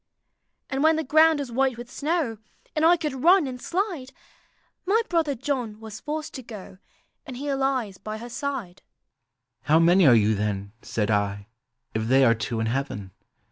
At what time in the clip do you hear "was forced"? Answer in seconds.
5.79-6.33